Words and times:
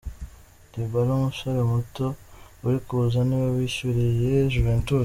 Dybala 0.71 1.09
umusore 1.19 1.59
muto 1.71 2.05
uri 2.65 2.79
kuza 2.87 3.19
niwe 3.27 3.47
wishyuriye 3.55 4.31
Juventus 4.53 4.99